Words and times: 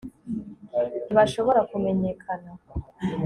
ntibashobora 1.05 1.59
kumenyekana 1.69 2.49